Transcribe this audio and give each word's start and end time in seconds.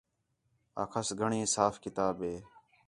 آکھاس 0.81 1.07
گھݨی 1.19 1.41
صاف 1.55 1.73
کتاب 1.83 2.15
ہِے 2.25 2.35